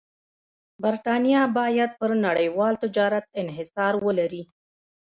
برېټانیا 0.83 1.41
باید 1.57 1.91
پر 1.99 2.11
نړیوال 2.25 2.73
تجارت 2.83 3.25
انحصار 3.41 3.93
ولري. 4.05 4.43